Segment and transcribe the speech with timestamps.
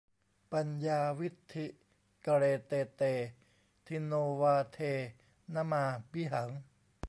[0.53, 1.65] ปัญญาวิฒิ
[2.25, 3.01] กเร เต เต
[3.87, 4.79] ทินโนวาเท
[5.53, 6.49] นมา มิหัง